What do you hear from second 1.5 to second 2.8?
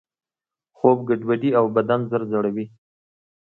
او بدن ژر زړوي.